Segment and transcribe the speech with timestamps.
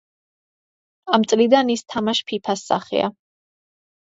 [1.17, 3.13] ამ წლიდან ის თამაშ ფიფას სახეა.